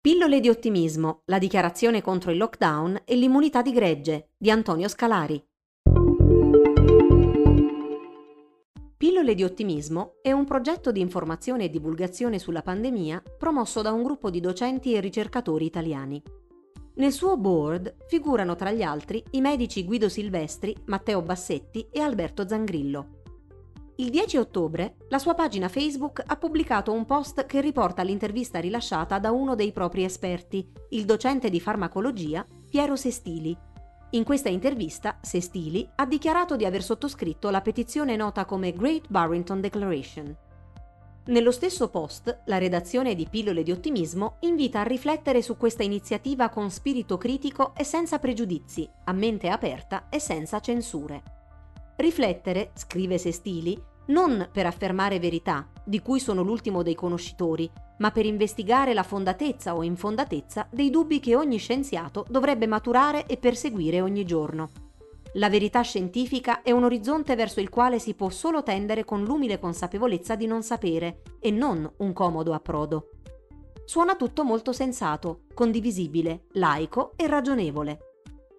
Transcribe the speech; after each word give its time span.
Pillole 0.00 0.38
di 0.38 0.48
ottimismo, 0.48 1.22
la 1.24 1.38
dichiarazione 1.38 2.02
contro 2.02 2.30
il 2.30 2.36
lockdown 2.36 3.00
e 3.04 3.16
l'immunità 3.16 3.62
di 3.62 3.72
gregge 3.72 4.28
di 4.38 4.48
Antonio 4.48 4.86
Scalari. 4.86 5.44
Pillole 8.96 9.34
di 9.34 9.42
ottimismo 9.42 10.18
è 10.22 10.30
un 10.30 10.44
progetto 10.44 10.92
di 10.92 11.00
informazione 11.00 11.64
e 11.64 11.70
divulgazione 11.70 12.38
sulla 12.38 12.62
pandemia 12.62 13.20
promosso 13.36 13.82
da 13.82 13.90
un 13.90 14.04
gruppo 14.04 14.30
di 14.30 14.38
docenti 14.38 14.94
e 14.94 15.00
ricercatori 15.00 15.64
italiani. 15.64 16.22
Nel 16.94 17.12
suo 17.12 17.36
board 17.36 17.96
figurano 18.06 18.54
tra 18.54 18.70
gli 18.70 18.82
altri 18.82 19.20
i 19.32 19.40
medici 19.40 19.84
Guido 19.84 20.08
Silvestri, 20.08 20.76
Matteo 20.86 21.22
Bassetti 21.22 21.88
e 21.90 22.00
Alberto 22.00 22.46
Zangrillo. 22.46 23.17
Il 24.00 24.10
10 24.10 24.36
ottobre 24.36 24.94
la 25.08 25.18
sua 25.18 25.34
pagina 25.34 25.68
Facebook 25.68 26.22
ha 26.24 26.36
pubblicato 26.36 26.92
un 26.92 27.04
post 27.04 27.46
che 27.46 27.60
riporta 27.60 28.02
l'intervista 28.02 28.60
rilasciata 28.60 29.18
da 29.18 29.32
uno 29.32 29.56
dei 29.56 29.72
propri 29.72 30.04
esperti, 30.04 30.70
il 30.90 31.04
docente 31.04 31.50
di 31.50 31.58
farmacologia 31.58 32.46
Piero 32.70 32.94
Sestili. 32.94 33.56
In 34.10 34.22
questa 34.22 34.50
intervista 34.50 35.18
Sestili 35.20 35.84
ha 35.96 36.06
dichiarato 36.06 36.54
di 36.54 36.64
aver 36.64 36.84
sottoscritto 36.84 37.50
la 37.50 37.60
petizione 37.60 38.14
nota 38.14 38.44
come 38.44 38.72
Great 38.72 39.08
Barrington 39.08 39.60
Declaration. 39.60 40.36
Nello 41.24 41.50
stesso 41.50 41.88
post, 41.88 42.42
la 42.44 42.58
redazione 42.58 43.16
di 43.16 43.26
Pillole 43.28 43.64
di 43.64 43.72
Ottimismo 43.72 44.36
invita 44.42 44.78
a 44.78 44.84
riflettere 44.84 45.42
su 45.42 45.56
questa 45.56 45.82
iniziativa 45.82 46.50
con 46.50 46.70
spirito 46.70 47.16
critico 47.16 47.74
e 47.74 47.82
senza 47.82 48.20
pregiudizi, 48.20 48.88
a 49.06 49.12
mente 49.12 49.48
aperta 49.48 50.08
e 50.08 50.20
senza 50.20 50.60
censure. 50.60 51.37
Riflettere, 51.98 52.70
scrive 52.74 53.18
Sestili, 53.18 53.76
non 54.06 54.48
per 54.52 54.66
affermare 54.66 55.18
verità, 55.18 55.68
di 55.84 56.00
cui 56.00 56.20
sono 56.20 56.42
l'ultimo 56.42 56.84
dei 56.84 56.94
conoscitori, 56.94 57.68
ma 57.98 58.12
per 58.12 58.24
investigare 58.24 58.94
la 58.94 59.02
fondatezza 59.02 59.74
o 59.74 59.82
infondatezza 59.82 60.68
dei 60.70 60.90
dubbi 60.90 61.18
che 61.18 61.34
ogni 61.34 61.56
scienziato 61.56 62.24
dovrebbe 62.28 62.68
maturare 62.68 63.26
e 63.26 63.36
perseguire 63.36 64.00
ogni 64.00 64.24
giorno. 64.24 64.68
La 65.32 65.50
verità 65.50 65.80
scientifica 65.80 66.62
è 66.62 66.70
un 66.70 66.84
orizzonte 66.84 67.34
verso 67.34 67.58
il 67.58 67.68
quale 67.68 67.98
si 67.98 68.14
può 68.14 68.30
solo 68.30 68.62
tendere 68.62 69.04
con 69.04 69.24
l'umile 69.24 69.58
consapevolezza 69.58 70.36
di 70.36 70.46
non 70.46 70.62
sapere 70.62 71.22
e 71.40 71.50
non 71.50 71.90
un 71.96 72.12
comodo 72.12 72.52
approdo. 72.54 73.08
Suona 73.84 74.14
tutto 74.14 74.44
molto 74.44 74.72
sensato, 74.72 75.46
condivisibile, 75.52 76.44
laico 76.52 77.14
e 77.16 77.26
ragionevole. 77.26 78.07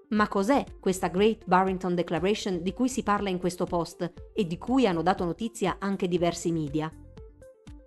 Ma 0.09 0.27
cos'è 0.27 0.63
questa 0.79 1.07
Great 1.07 1.45
Barrington 1.45 1.93
Declaration 1.93 2.63
di 2.63 2.73
cui 2.73 2.89
si 2.89 3.03
parla 3.03 3.29
in 3.29 3.37
questo 3.37 3.65
post 3.65 4.11
e 4.33 4.47
di 4.47 4.57
cui 4.57 4.87
hanno 4.87 5.03
dato 5.03 5.23
notizia 5.23 5.75
anche 5.79 6.07
diversi 6.07 6.51
media? 6.51 6.91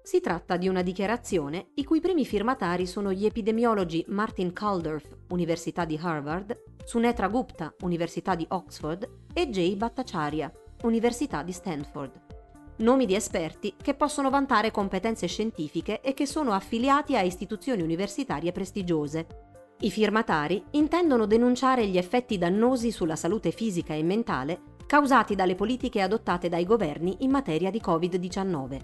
Si 0.05 0.20
tratta 0.20 0.56
di 0.56 0.69
una 0.69 0.83
dichiarazione 0.83 1.70
i 1.75 1.84
cui 1.84 2.01
primi 2.01 2.25
firmatari 2.25 2.87
sono 2.87 3.12
gli 3.12 3.25
epidemiologi 3.25 4.05
Martin 4.09 4.53
Kaldorf, 4.53 5.17
Università 5.31 5.84
di 5.84 5.98
Harvard, 6.01 6.62
Sunetra 6.84 7.27
Gupta, 7.27 7.75
Università 7.81 8.36
di 8.36 8.47
Oxford 8.51 9.09
e 9.33 9.48
Jay 9.48 9.75
Bhattacharya, 9.75 10.53
Università 10.83 11.42
di 11.42 11.53
Stanford. 11.53 12.20
Nomi 12.77 13.05
di 13.05 13.17
esperti 13.17 13.75
che 13.81 13.95
possono 13.95 14.31
vantare 14.31 14.70
competenze 14.70 15.27
scientifiche 15.27 16.01
e 16.01 16.14
che 16.14 16.27
sono 16.27 16.53
affiliati 16.53 17.17
a 17.17 17.23
istituzioni 17.23 17.83
universitarie 17.83 18.53
prestigiose, 18.53 19.52
i 19.84 19.91
firmatari 19.91 20.62
intendono 20.72 21.27
denunciare 21.27 21.86
gli 21.88 21.98
effetti 21.98 22.38
dannosi 22.38 22.92
sulla 22.92 23.16
salute 23.16 23.50
fisica 23.50 23.94
e 23.94 24.02
mentale 24.05 24.61
causati 24.86 25.34
dalle 25.34 25.56
politiche 25.56 26.00
adottate 26.00 26.48
dai 26.48 26.64
governi 26.64 27.16
in 27.20 27.30
materia 27.30 27.69
di 27.69 27.80
Covid-19. 27.84 28.78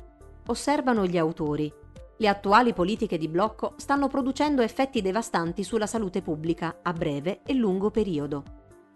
Osservano 0.47 1.07
gli 1.07 1.17
autori. 1.17 1.73
Le 2.17 2.29
attuali 2.29 2.73
politiche 2.73 3.17
di 3.17 3.29
blocco 3.29 3.75
stanno 3.77 4.09
producendo 4.09 4.61
effetti 4.61 5.01
devastanti 5.01 5.63
sulla 5.63 5.87
salute 5.87 6.21
pubblica 6.21 6.79
a 6.83 6.93
breve 6.93 7.43
e 7.45 7.55
lungo 7.55 7.91
periodo. 7.91 8.43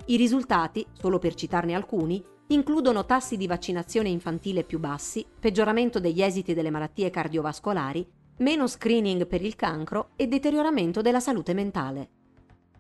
I 0.06 0.16
risultati, 0.16 0.84
solo 0.92 1.20
per 1.20 1.34
citarne 1.34 1.74
alcuni, 1.74 2.20
includono 2.48 3.04
tassi 3.04 3.36
di 3.36 3.46
vaccinazione 3.46 4.08
infantile 4.08 4.64
più 4.64 4.80
bassi, 4.80 5.24
peggioramento 5.38 6.00
degli 6.00 6.20
esiti 6.20 6.52
delle 6.52 6.70
malattie 6.70 7.10
cardiovascolari 7.10 8.20
meno 8.42 8.66
screening 8.66 9.26
per 9.28 9.40
il 9.40 9.54
cancro 9.54 10.10
e 10.16 10.26
deterioramento 10.26 11.00
della 11.00 11.20
salute 11.20 11.54
mentale. 11.54 12.08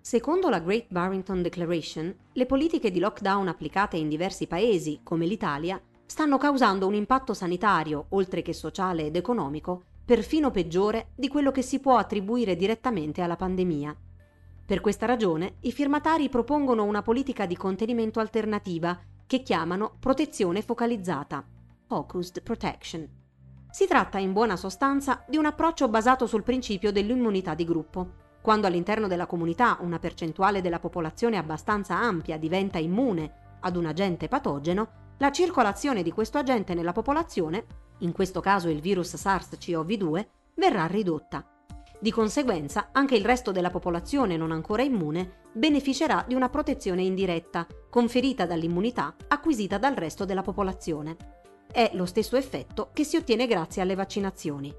Secondo 0.00 0.48
la 0.48 0.58
Great 0.58 0.86
Barrington 0.88 1.40
Declaration, 1.40 2.12
le 2.32 2.46
politiche 2.46 2.90
di 2.90 2.98
lockdown 2.98 3.46
applicate 3.46 3.96
in 3.96 4.08
diversi 4.08 4.48
paesi, 4.48 5.00
come 5.04 5.24
l'Italia, 5.24 5.80
stanno 6.04 6.36
causando 6.36 6.88
un 6.88 6.94
impatto 6.94 7.32
sanitario, 7.32 8.06
oltre 8.08 8.42
che 8.42 8.52
sociale 8.52 9.06
ed 9.06 9.14
economico, 9.14 9.84
perfino 10.04 10.50
peggiore 10.50 11.10
di 11.14 11.28
quello 11.28 11.52
che 11.52 11.62
si 11.62 11.78
può 11.78 11.96
attribuire 11.96 12.56
direttamente 12.56 13.22
alla 13.22 13.36
pandemia. 13.36 13.96
Per 14.66 14.80
questa 14.80 15.06
ragione, 15.06 15.58
i 15.60 15.70
firmatari 15.70 16.28
propongono 16.28 16.82
una 16.82 17.02
politica 17.02 17.46
di 17.46 17.56
contenimento 17.56 18.18
alternativa 18.18 18.98
che 19.24 19.42
chiamano 19.42 19.94
protezione 20.00 20.60
focalizzata, 20.60 21.46
Focused 21.86 22.42
Protection 22.42 23.20
si 23.72 23.86
tratta 23.86 24.18
in 24.18 24.34
buona 24.34 24.56
sostanza 24.56 25.24
di 25.26 25.38
un 25.38 25.46
approccio 25.46 25.88
basato 25.88 26.26
sul 26.26 26.42
principio 26.42 26.92
dell'immunità 26.92 27.54
di 27.54 27.64
gruppo. 27.64 28.20
Quando 28.42 28.66
all'interno 28.66 29.08
della 29.08 29.24
comunità 29.24 29.78
una 29.80 29.98
percentuale 29.98 30.60
della 30.60 30.78
popolazione 30.78 31.38
abbastanza 31.38 31.96
ampia 31.96 32.36
diventa 32.36 32.76
immune 32.76 33.56
ad 33.60 33.76
un 33.76 33.86
agente 33.86 34.28
patogeno, 34.28 35.14
la 35.16 35.32
circolazione 35.32 36.02
di 36.02 36.12
questo 36.12 36.36
agente 36.36 36.74
nella 36.74 36.92
popolazione, 36.92 37.64
in 38.00 38.12
questo 38.12 38.40
caso 38.40 38.68
il 38.68 38.82
virus 38.82 39.14
SARS-CoV-2, 39.16 40.26
verrà 40.56 40.84
ridotta. 40.84 41.42
Di 41.98 42.10
conseguenza, 42.10 42.90
anche 42.92 43.14
il 43.14 43.24
resto 43.24 43.52
della 43.52 43.70
popolazione 43.70 44.36
non 44.36 44.52
ancora 44.52 44.82
immune 44.82 45.44
beneficerà 45.54 46.26
di 46.28 46.34
una 46.34 46.50
protezione 46.50 47.02
indiretta, 47.04 47.66
conferita 47.88 48.44
dall'immunità 48.44 49.14
acquisita 49.28 49.78
dal 49.78 49.94
resto 49.94 50.26
della 50.26 50.42
popolazione. 50.42 51.41
È 51.72 51.90
lo 51.94 52.04
stesso 52.04 52.36
effetto 52.36 52.90
che 52.92 53.02
si 53.02 53.16
ottiene 53.16 53.46
grazie 53.46 53.80
alle 53.80 53.94
vaccinazioni. 53.94 54.70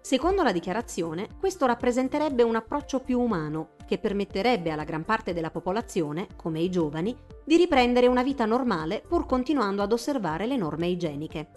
Secondo 0.00 0.42
la 0.42 0.50
dichiarazione, 0.50 1.28
questo 1.38 1.66
rappresenterebbe 1.66 2.42
un 2.42 2.56
approccio 2.56 3.00
più 3.00 3.20
umano 3.20 3.72
che 3.86 3.98
permetterebbe 3.98 4.70
alla 4.70 4.84
gran 4.84 5.04
parte 5.04 5.34
della 5.34 5.50
popolazione, 5.50 6.28
come 6.34 6.60
i 6.60 6.70
giovani, 6.70 7.14
di 7.44 7.58
riprendere 7.58 8.06
una 8.06 8.22
vita 8.22 8.46
normale 8.46 9.02
pur 9.06 9.26
continuando 9.26 9.82
ad 9.82 9.92
osservare 9.92 10.46
le 10.46 10.56
norme 10.56 10.86
igieniche. 10.86 11.50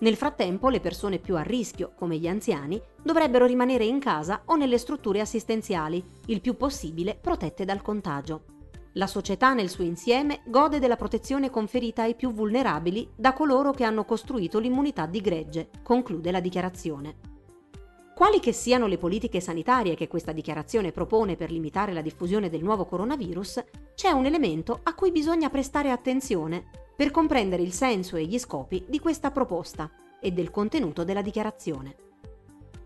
Nel 0.00 0.16
frattempo 0.16 0.70
le 0.70 0.80
persone 0.80 1.20
più 1.20 1.36
a 1.36 1.42
rischio, 1.42 1.92
come 1.94 2.18
gli 2.18 2.26
anziani, 2.26 2.82
dovrebbero 3.00 3.46
rimanere 3.46 3.84
in 3.84 4.00
casa 4.00 4.42
o 4.46 4.56
nelle 4.56 4.78
strutture 4.78 5.20
assistenziali, 5.20 6.04
il 6.26 6.40
più 6.40 6.56
possibile 6.56 7.14
protette 7.14 7.64
dal 7.64 7.80
contagio. 7.80 8.55
La 8.96 9.06
società 9.06 9.52
nel 9.52 9.68
suo 9.68 9.84
insieme 9.84 10.40
gode 10.46 10.78
della 10.78 10.96
protezione 10.96 11.50
conferita 11.50 12.02
ai 12.02 12.14
più 12.14 12.32
vulnerabili 12.32 13.10
da 13.14 13.34
coloro 13.34 13.72
che 13.72 13.84
hanno 13.84 14.06
costruito 14.06 14.58
l'immunità 14.58 15.04
di 15.04 15.20
gregge, 15.20 15.68
conclude 15.82 16.30
la 16.30 16.40
dichiarazione. 16.40 17.16
Quali 18.14 18.40
che 18.40 18.52
siano 18.52 18.86
le 18.86 18.96
politiche 18.96 19.40
sanitarie 19.40 19.94
che 19.94 20.08
questa 20.08 20.32
dichiarazione 20.32 20.92
propone 20.92 21.36
per 21.36 21.50
limitare 21.50 21.92
la 21.92 22.00
diffusione 22.00 22.48
del 22.48 22.62
nuovo 22.62 22.86
coronavirus, 22.86 23.64
c'è 23.94 24.12
un 24.12 24.24
elemento 24.24 24.80
a 24.82 24.94
cui 24.94 25.10
bisogna 25.10 25.50
prestare 25.50 25.90
attenzione 25.90 26.64
per 26.96 27.10
comprendere 27.10 27.62
il 27.62 27.74
senso 27.74 28.16
e 28.16 28.24
gli 28.24 28.38
scopi 28.38 28.86
di 28.88 28.98
questa 28.98 29.30
proposta 29.30 29.90
e 30.18 30.32
del 30.32 30.50
contenuto 30.50 31.04
della 31.04 31.20
dichiarazione. 31.20 31.96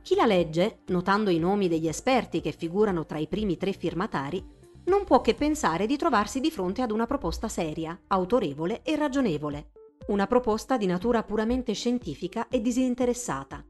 Chi 0.03 0.17
la 0.17 0.27
legge, 0.27 0.81
notando 0.87 1.31
i 1.31 1.39
nomi 1.39 1.69
degli 1.69 1.87
esperti 1.87 2.41
che 2.41 2.51
figurano 2.51 3.07
tra 3.07 3.19
i 3.19 3.29
primi 3.29 3.57
tre 3.57 3.73
firmatari, 3.73 4.59
non 4.85 5.05
può 5.05 5.21
che 5.21 5.35
pensare 5.35 5.87
di 5.87 5.97
trovarsi 5.97 6.41
di 6.41 6.51
fronte 6.51 6.83
ad 6.83 6.91
una 6.91 7.07
proposta 7.07 7.49
seria, 7.49 7.99
autorevole 8.09 8.83
e 8.83 8.97
ragionevole. 8.97 9.71
Una 10.07 10.27
proposta 10.27 10.77
di 10.77 10.87
natura 10.87 11.23
puramente 11.23 11.73
scientifica 11.73 12.49
e 12.49 12.61
disinteressata. 12.61 13.65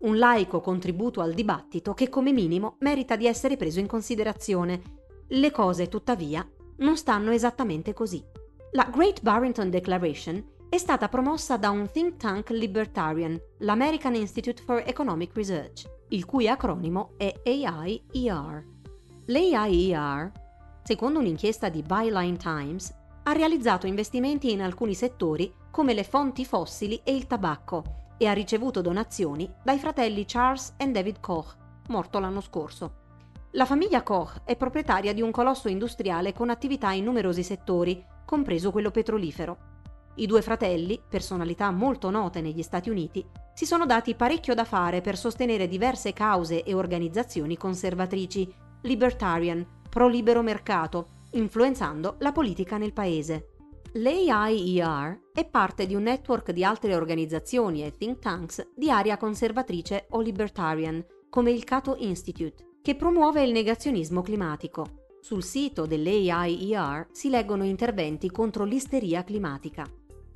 Un 0.00 0.18
laico 0.18 0.60
contributo 0.60 1.20
al 1.20 1.34
dibattito 1.34 1.94
che 1.94 2.08
come 2.08 2.32
minimo 2.32 2.76
merita 2.80 3.16
di 3.16 3.26
essere 3.26 3.56
preso 3.56 3.80
in 3.80 3.86
considerazione. 3.86 4.82
Le 5.28 5.50
cose, 5.50 5.88
tuttavia, 5.88 6.46
non 6.78 6.96
stanno 6.96 7.30
esattamente 7.30 7.92
così. 7.92 8.22
La 8.72 8.88
Great 8.90 9.22
Barrington 9.22 9.70
Declaration 9.70 10.52
è 10.68 10.78
stata 10.78 11.08
promossa 11.08 11.56
da 11.56 11.70
un 11.70 11.88
think 11.88 12.16
tank 12.16 12.50
libertarian, 12.50 13.40
l'American 13.58 14.14
Institute 14.16 14.60
for 14.60 14.82
Economic 14.84 15.32
Research, 15.34 15.84
il 16.08 16.24
cui 16.24 16.48
acronimo 16.48 17.12
è 17.16 17.32
AIER. 17.44 18.66
L'AIER 19.26 20.32
secondo 20.84 21.18
un'inchiesta 21.18 21.70
di 21.70 21.82
Byline 21.82 22.36
Times, 22.36 22.94
ha 23.22 23.32
realizzato 23.32 23.86
investimenti 23.86 24.52
in 24.52 24.60
alcuni 24.60 24.94
settori 24.94 25.52
come 25.70 25.94
le 25.94 26.04
fonti 26.04 26.44
fossili 26.44 27.00
e 27.02 27.14
il 27.14 27.26
tabacco 27.26 28.02
e 28.18 28.26
ha 28.26 28.32
ricevuto 28.32 28.82
donazioni 28.82 29.50
dai 29.62 29.78
fratelli 29.78 30.24
Charles 30.26 30.74
e 30.76 30.86
David 30.88 31.20
Koch, 31.20 31.56
morto 31.88 32.18
l'anno 32.18 32.42
scorso. 32.42 33.02
La 33.52 33.64
famiglia 33.64 34.02
Koch 34.02 34.42
è 34.44 34.56
proprietaria 34.56 35.14
di 35.14 35.22
un 35.22 35.30
colosso 35.30 35.68
industriale 35.68 36.34
con 36.34 36.50
attività 36.50 36.92
in 36.92 37.04
numerosi 37.04 37.42
settori, 37.42 38.04
compreso 38.26 38.70
quello 38.70 38.90
petrolifero. 38.90 39.72
I 40.16 40.26
due 40.26 40.42
fratelli, 40.42 41.00
personalità 41.08 41.70
molto 41.70 42.10
note 42.10 42.40
negli 42.40 42.62
Stati 42.62 42.90
Uniti, 42.90 43.24
si 43.54 43.64
sono 43.64 43.86
dati 43.86 44.14
parecchio 44.14 44.54
da 44.54 44.64
fare 44.64 45.00
per 45.00 45.16
sostenere 45.16 45.66
diverse 45.66 46.12
cause 46.12 46.62
e 46.62 46.74
organizzazioni 46.74 47.56
conservatrici, 47.56 48.52
libertarian, 48.82 49.64
pro 49.94 50.08
libero 50.08 50.42
mercato, 50.42 51.10
influenzando 51.34 52.16
la 52.18 52.32
politica 52.32 52.78
nel 52.78 52.92
paese. 52.92 53.50
L'AIER 53.92 55.30
è 55.32 55.48
parte 55.48 55.86
di 55.86 55.94
un 55.94 56.02
network 56.02 56.50
di 56.50 56.64
altre 56.64 56.96
organizzazioni 56.96 57.84
e 57.84 57.96
think 57.96 58.18
tanks 58.18 58.72
di 58.74 58.90
area 58.90 59.16
conservatrice 59.16 60.06
o 60.10 60.20
libertarian, 60.20 61.00
come 61.30 61.52
il 61.52 61.62
Cato 61.62 61.94
Institute, 61.96 62.78
che 62.82 62.96
promuove 62.96 63.44
il 63.44 63.52
negazionismo 63.52 64.20
climatico. 64.20 65.04
Sul 65.20 65.44
sito 65.44 65.86
dell'AIER 65.86 67.06
si 67.12 67.30
leggono 67.30 67.62
interventi 67.62 68.32
contro 68.32 68.64
l'isteria 68.64 69.22
climatica. 69.22 69.88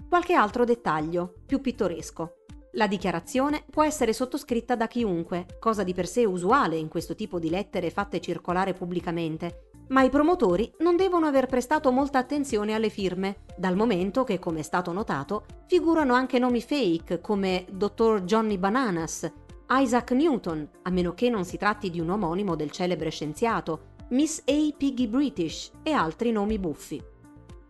Qualche 0.08 0.34
altro 0.34 0.64
dettaglio, 0.64 1.34
più 1.44 1.60
pittoresco. 1.60 2.37
La 2.72 2.86
dichiarazione 2.86 3.64
può 3.70 3.82
essere 3.82 4.12
sottoscritta 4.12 4.76
da 4.76 4.86
chiunque, 4.86 5.46
cosa 5.58 5.82
di 5.82 5.94
per 5.94 6.06
sé 6.06 6.24
usuale 6.24 6.76
in 6.76 6.88
questo 6.88 7.14
tipo 7.14 7.38
di 7.38 7.48
lettere 7.48 7.90
fatte 7.90 8.20
circolare 8.20 8.74
pubblicamente, 8.74 9.70
ma 9.88 10.02
i 10.02 10.10
promotori 10.10 10.70
non 10.80 10.96
devono 10.96 11.26
aver 11.26 11.46
prestato 11.46 11.90
molta 11.90 12.18
attenzione 12.18 12.74
alle 12.74 12.90
firme, 12.90 13.44
dal 13.56 13.74
momento 13.74 14.22
che, 14.22 14.38
come 14.38 14.60
è 14.60 14.62
stato 14.62 14.92
notato, 14.92 15.46
figurano 15.66 16.12
anche 16.12 16.38
nomi 16.38 16.60
fake 16.60 17.20
come 17.20 17.64
Dr. 17.70 18.22
Johnny 18.24 18.58
Bananas, 18.58 19.30
Isaac 19.70 20.10
Newton, 20.12 20.68
a 20.82 20.90
meno 20.90 21.14
che 21.14 21.30
non 21.30 21.44
si 21.44 21.56
tratti 21.56 21.88
di 21.90 22.00
un 22.00 22.10
omonimo 22.10 22.54
del 22.54 22.70
celebre 22.70 23.10
scienziato, 23.10 23.96
Miss 24.10 24.40
A. 24.46 24.74
Piggy 24.76 25.06
British 25.06 25.70
e 25.82 25.92
altri 25.92 26.32
nomi 26.32 26.58
buffi. 26.58 27.02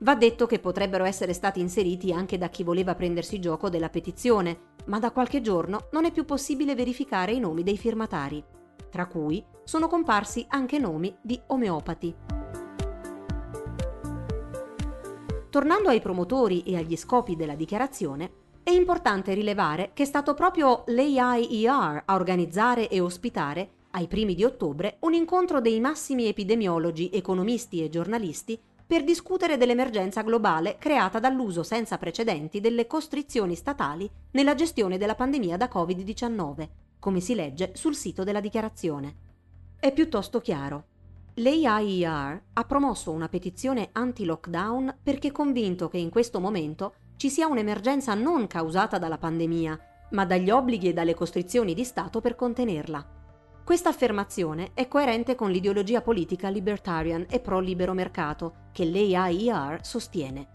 Va 0.00 0.15
detto 0.15 0.47
che 0.47 0.61
potrebbero 0.61 1.05
essere 1.05 1.33
stati 1.33 1.59
inseriti 1.59 2.12
anche 2.12 2.39
da 2.39 2.49
chi 2.49 2.62
voleva 2.62 2.95
prendersi 2.95 3.41
gioco 3.41 3.69
della 3.69 3.89
petizione, 3.89 4.68
ma 4.88 4.99
da 4.99 5.11
qualche 5.11 5.40
giorno 5.40 5.88
non 5.93 6.05
è 6.05 6.12
più 6.12 6.25
possibile 6.25 6.75
verificare 6.75 7.32
i 7.32 7.38
nomi 7.38 7.62
dei 7.62 7.79
firmatari, 7.79 8.44
tra 8.90 9.06
cui 9.06 9.43
sono 9.64 9.87
comparsi 9.87 10.44
anche 10.49 10.79
nomi 10.79 11.17
di 11.20 11.40
omeopati. 11.46 12.14
Tornando 15.50 15.88
ai 15.88 16.00
promotori 16.00 16.62
e 16.62 16.76
agli 16.76 16.96
scopi 16.96 17.37
della 17.37 17.55
dichiarazione, 17.55 18.32
è 18.62 18.70
importante 18.70 19.32
rilevare 19.32 19.93
che 19.94 20.02
è 20.02 20.06
stato 20.06 20.35
proprio 20.35 20.85
l'AIER 20.87 22.02
a 22.05 22.14
organizzare 22.14 22.88
e 22.88 23.00
ospitare, 23.00 23.70
ai 23.93 24.06
primi 24.06 24.35
di 24.35 24.44
ottobre, 24.44 24.99
un 25.00 25.14
incontro 25.14 25.62
dei 25.62 25.81
massimi 25.81 26.26
epidemiologi, 26.26 27.11
economisti 27.11 27.82
e 27.82 27.88
giornalisti 27.88 28.61
per 28.88 29.05
discutere 29.05 29.58
dell'emergenza 29.58 30.23
globale 30.23 30.79
creata 30.79 31.19
dall'uso 31.19 31.62
senza 31.62 31.99
precedenti 31.99 32.58
delle 32.58 32.87
costrizioni 32.87 33.55
statali 33.55 34.11
nella 34.31 34.55
gestione 34.55 34.96
della 34.96 35.14
pandemia 35.14 35.58
da 35.58 35.69
Covid-19, 35.70 36.69
come 36.99 37.20
si 37.20 37.35
legge 37.35 37.73
sul 37.75 37.94
sito 37.94 38.25
della 38.25 38.40
dichiarazione. 38.40 39.14
È 39.79 39.93
piuttosto 39.93 40.40
chiaro. 40.40 40.85
L'AIER 41.35 42.43
ha 42.55 42.64
promosso 42.64 43.11
una 43.11 43.29
petizione 43.29 43.90
anti-lockdown 43.93 44.96
perché 45.02 45.29
è 45.29 45.32
convinto 45.32 45.88
che 45.88 45.99
in 45.99 46.08
questo 46.08 46.40
momento 46.40 46.94
ci 47.17 47.29
sia 47.29 47.46
un'emergenza 47.46 48.14
non 48.14 48.46
causata 48.46 48.96
dalla 48.96 49.19
pandemia, 49.19 49.79
ma 50.12 50.25
dagli 50.25 50.49
obblighi 50.49 50.88
e 50.88 50.93
dalle 50.94 51.12
costrizioni 51.12 51.75
di 51.75 51.85
Stato 51.85 52.23
per 52.23 52.37
contenerla. 52.37 53.18
Questa 53.69 53.91
affermazione 53.91 54.70
è 54.73 54.88
coerente 54.88 55.35
con 55.35 55.50
l'ideologia 55.50 56.00
politica 56.00 56.49
libertarian 56.49 57.26
e 57.29 57.38
pro-libero 57.38 57.93
mercato 57.93 58.69
che 58.73 58.87
l'AIER 58.87 59.85
sostiene. 59.85 60.49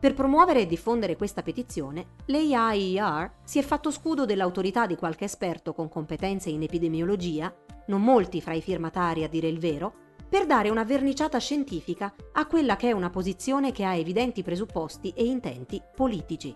Per 0.00 0.12
promuovere 0.12 0.62
e 0.62 0.66
diffondere 0.66 1.14
questa 1.14 1.42
petizione, 1.42 2.16
l'AIER 2.24 3.30
si 3.44 3.60
è 3.60 3.62
fatto 3.62 3.92
scudo 3.92 4.24
dell'autorità 4.24 4.86
di 4.86 4.96
qualche 4.96 5.26
esperto 5.26 5.72
con 5.72 5.88
competenze 5.88 6.50
in 6.50 6.62
epidemiologia, 6.62 7.54
non 7.86 8.02
molti 8.02 8.40
fra 8.40 8.54
i 8.54 8.60
firmatari 8.60 9.22
a 9.22 9.28
dire 9.28 9.46
il 9.46 9.60
vero, 9.60 9.92
per 10.28 10.44
dare 10.44 10.68
una 10.68 10.82
verniciata 10.82 11.38
scientifica 11.38 12.12
a 12.32 12.46
quella 12.46 12.74
che 12.74 12.88
è 12.88 12.92
una 12.92 13.08
posizione 13.08 13.70
che 13.70 13.84
ha 13.84 13.94
evidenti 13.94 14.42
presupposti 14.42 15.12
e 15.14 15.24
intenti 15.24 15.80
politici. 15.94 16.52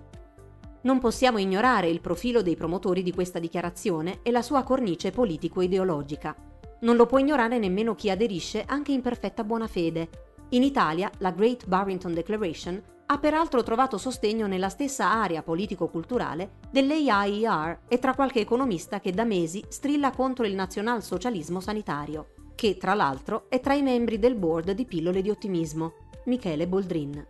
Non 0.82 0.98
possiamo 0.98 1.38
ignorare 1.38 1.88
il 1.88 2.00
profilo 2.00 2.42
dei 2.42 2.56
promotori 2.56 3.02
di 3.02 3.12
questa 3.12 3.38
dichiarazione 3.38 4.18
e 4.22 4.32
la 4.32 4.42
sua 4.42 4.64
cornice 4.64 5.12
politico-ideologica. 5.12 6.34
Non 6.80 6.96
lo 6.96 7.06
può 7.06 7.18
ignorare 7.18 7.58
nemmeno 7.58 7.94
chi 7.94 8.10
aderisce 8.10 8.64
anche 8.66 8.90
in 8.90 9.00
perfetta 9.00 9.44
buona 9.44 9.68
fede. 9.68 10.08
In 10.50 10.64
Italia 10.64 11.08
la 11.18 11.30
Great 11.30 11.66
Barrington 11.66 12.12
Declaration 12.12 12.82
ha 13.06 13.18
peraltro 13.18 13.62
trovato 13.62 13.96
sostegno 13.96 14.46
nella 14.48 14.68
stessa 14.68 15.12
area 15.12 15.42
politico-culturale 15.42 16.58
dell'AIER 16.70 17.82
e 17.86 17.98
tra 17.98 18.14
qualche 18.14 18.40
economista 18.40 18.98
che 18.98 19.12
da 19.12 19.24
mesi 19.24 19.62
strilla 19.68 20.10
contro 20.10 20.46
il 20.46 20.54
nazionalsocialismo 20.54 21.60
sanitario, 21.60 22.34
che 22.56 22.76
tra 22.76 22.94
l'altro 22.94 23.46
è 23.48 23.60
tra 23.60 23.74
i 23.74 23.82
membri 23.82 24.18
del 24.18 24.34
board 24.34 24.72
di 24.72 24.84
Pillole 24.84 25.22
di 25.22 25.30
Ottimismo, 25.30 25.92
Michele 26.24 26.66
Boldrin. 26.66 27.26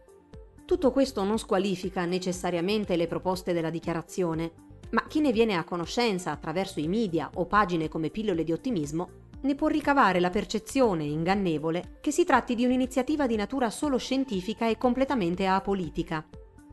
Tutto 0.65 0.91
questo 0.91 1.25
non 1.25 1.39
squalifica 1.39 2.05
necessariamente 2.05 2.97
le 2.97 3.07
proposte 3.07 3.53
della 3.53 3.71
dichiarazione, 3.71 4.53
ma 4.91 5.07
chi 5.07 5.21
ne 5.21 5.33
viene 5.33 5.57
a 5.57 5.65
conoscenza 5.65 6.31
attraverso 6.31 6.81
i 6.81 6.89
media 6.89 7.31
o 7.35 7.47
pagine 7.47 7.89
come 7.89 8.11
pillole 8.11 8.45
di 8.45 8.53
ottimismo 8.53 9.21
ne 9.43 9.55
può 9.55 9.67
ricavare 9.67 10.21
la 10.21 10.31
percezione 10.31 11.05
ingannevole 11.05 11.99
che 12.01 12.13
si 12.13 12.25
tratti 12.25 12.55
di 12.55 12.65
un'iniziativa 12.65 13.27
di 13.27 13.37
natura 13.37 13.71
solo 13.71 13.99
scientifica 13.99 14.69
e 14.69 14.79
completamente 14.79 15.47
apolitica. 15.47 16.25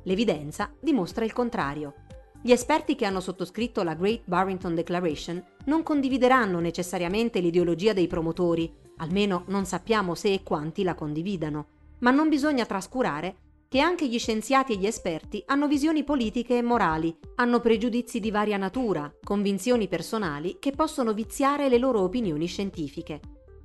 L'evidenza 0.04 0.72
dimostra 0.80 1.26
il 1.26 1.34
contrario. 1.34 1.94
Gli 2.42 2.52
esperti 2.52 2.96
che 2.96 3.06
hanno 3.06 3.20
sottoscritto 3.20 3.84
la 3.84 3.96
Great 3.96 4.22
Barrington 4.26 4.76
Declaration 4.76 5.44
non 5.66 5.84
condivideranno 5.84 6.60
necessariamente 6.60 7.40
l'ideologia 7.40 7.94
dei 7.94 8.08
promotori, 8.08 8.72
almeno 8.98 9.44
non 9.48 9.66
sappiamo 9.66 10.16
se 10.16 10.34
e 10.34 10.44
quanti 10.44 10.84
la 10.84 10.96
condividano, 10.96 11.68
ma 12.00 12.12
non 12.12 12.30
bisogna 12.30 12.66
trascurare 12.66 13.36
che 13.70 13.80
anche 13.80 14.08
gli 14.08 14.18
scienziati 14.18 14.74
e 14.74 14.78
gli 14.78 14.88
esperti 14.88 15.44
hanno 15.46 15.68
visioni 15.68 16.04
politiche 16.04 16.58
e 16.58 16.64
morali, 16.64 17.16
hanno 17.36 17.60
pregiudizi 17.60 18.20
di 18.20 18.32
varia 18.32 18.58
natura, 18.58 19.14
convinzioni 19.24 19.88
personali 19.88 20.58
che 20.60 20.72
possono 20.72 21.14
viziare 21.14 21.70
le 21.70 21.78
loro 21.78 22.02
opinioni 22.02 22.48
scientifiche. 22.48 23.20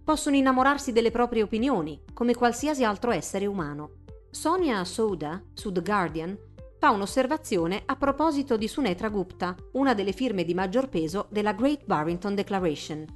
Possono 0.04 0.36
innamorarsi 0.36 0.92
delle 0.92 1.10
proprie 1.10 1.42
opinioni, 1.42 1.98
come 2.12 2.34
qualsiasi 2.34 2.84
altro 2.84 3.12
essere 3.12 3.46
umano. 3.46 4.02
Sonia 4.30 4.84
Souda, 4.84 5.42
su 5.54 5.72
The 5.72 5.80
Guardian, 5.80 6.38
fa 6.78 6.90
un'osservazione 6.90 7.84
a 7.86 7.96
proposito 7.96 8.58
di 8.58 8.68
Sunetra 8.68 9.08
Gupta, 9.08 9.56
una 9.72 9.94
delle 9.94 10.12
firme 10.12 10.44
di 10.44 10.52
maggior 10.52 10.90
peso 10.90 11.28
della 11.30 11.54
Great 11.54 11.86
Barrington 11.86 12.34
Declaration. 12.34 13.06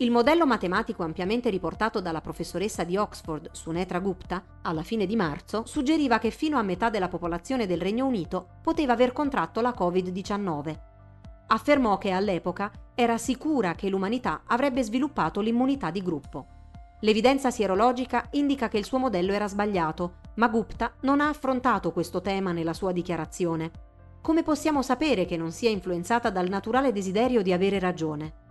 Il 0.00 0.10
modello 0.10 0.46
matematico 0.46 1.02
ampiamente 1.02 1.50
riportato 1.50 2.00
dalla 2.00 2.22
professoressa 2.22 2.84
di 2.84 2.96
Oxford, 2.96 3.50
Sunetra 3.52 3.98
Gupta, 3.98 4.42
alla 4.62 4.82
fine 4.82 5.04
di 5.04 5.14
marzo, 5.14 5.64
suggeriva 5.66 6.18
che 6.18 6.30
fino 6.30 6.56
a 6.56 6.62
metà 6.62 6.88
della 6.88 7.08
popolazione 7.08 7.66
del 7.66 7.82
Regno 7.82 8.06
Unito 8.06 8.46
poteva 8.62 8.94
aver 8.94 9.12
contratto 9.12 9.60
la 9.60 9.74
Covid-19. 9.78 10.78
Affermò 11.48 11.98
che 11.98 12.12
all'epoca 12.12 12.72
era 12.94 13.18
sicura 13.18 13.74
che 13.74 13.90
l'umanità 13.90 14.44
avrebbe 14.46 14.82
sviluppato 14.82 15.42
l'immunità 15.42 15.90
di 15.90 16.02
gruppo. 16.02 16.46
L'evidenza 17.00 17.50
sierologica 17.50 18.26
indica 18.30 18.68
che 18.68 18.78
il 18.78 18.86
suo 18.86 18.96
modello 18.96 19.32
era 19.34 19.48
sbagliato, 19.48 20.14
ma 20.36 20.48
Gupta 20.48 20.94
non 21.00 21.20
ha 21.20 21.28
affrontato 21.28 21.92
questo 21.92 22.22
tema 22.22 22.52
nella 22.52 22.72
sua 22.72 22.92
dichiarazione. 22.92 23.70
Come 24.22 24.42
possiamo 24.44 24.80
sapere 24.80 25.26
che 25.26 25.36
non 25.36 25.52
sia 25.52 25.68
influenzata 25.68 26.30
dal 26.30 26.48
naturale 26.48 26.90
desiderio 26.90 27.42
di 27.42 27.52
avere 27.52 27.78
ragione? 27.78 28.48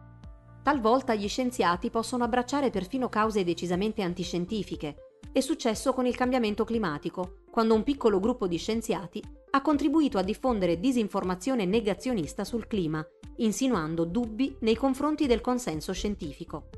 Talvolta 0.69 1.15
gli 1.15 1.27
scienziati 1.27 1.89
possono 1.89 2.23
abbracciare 2.23 2.69
perfino 2.69 3.09
cause 3.09 3.43
decisamente 3.43 4.03
antiscientifiche. 4.03 5.17
È 5.31 5.39
successo 5.39 5.93
con 5.93 6.05
il 6.05 6.15
cambiamento 6.15 6.63
climatico, 6.63 7.37
quando 7.49 7.73
un 7.73 7.81
piccolo 7.81 8.19
gruppo 8.19 8.45
di 8.45 8.57
scienziati 8.57 9.19
ha 9.49 9.61
contribuito 9.63 10.19
a 10.19 10.21
diffondere 10.21 10.79
disinformazione 10.79 11.65
negazionista 11.65 12.43
sul 12.43 12.67
clima, 12.67 13.03
insinuando 13.37 14.05
dubbi 14.05 14.57
nei 14.59 14.75
confronti 14.75 15.25
del 15.25 15.41
consenso 15.41 15.91
scientifico. 15.91 16.69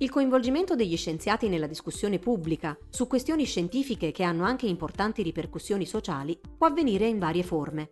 Il 0.00 0.10
coinvolgimento 0.10 0.76
degli 0.76 0.98
scienziati 0.98 1.48
nella 1.48 1.66
discussione 1.66 2.18
pubblica 2.18 2.76
su 2.90 3.06
questioni 3.06 3.44
scientifiche 3.44 4.12
che 4.12 4.22
hanno 4.22 4.44
anche 4.44 4.66
importanti 4.66 5.22
ripercussioni 5.22 5.86
sociali 5.86 6.38
può 6.58 6.66
avvenire 6.66 7.06
in 7.06 7.18
varie 7.18 7.42
forme. 7.42 7.88